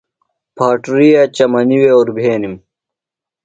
[0.55, 2.55] پھاٹُرِیا چمنی وے اُربھینِم۔